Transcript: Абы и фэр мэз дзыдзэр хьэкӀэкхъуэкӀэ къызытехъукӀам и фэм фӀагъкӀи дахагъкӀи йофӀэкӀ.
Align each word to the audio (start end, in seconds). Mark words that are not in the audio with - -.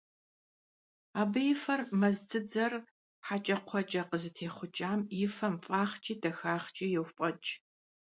Абы 1.21 1.41
и 1.51 1.55
фэр 1.63 1.81
мэз 1.99 2.17
дзыдзэр 2.27 2.73
хьэкӀэкхъуэкӀэ 3.27 4.01
къызытехъукӀам 4.09 4.99
и 5.23 5.27
фэм 5.35 5.55
фӀагъкӀи 5.65 6.13
дахагъкӀи 6.21 6.87
йофӀэкӀ. 6.95 7.49